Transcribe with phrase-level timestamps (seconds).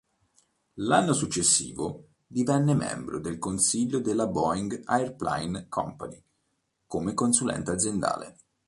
[0.79, 6.19] L’anno successivo divenne membro del Consiglio della Boeing Airplane Company
[6.87, 8.35] come consulente aziendale.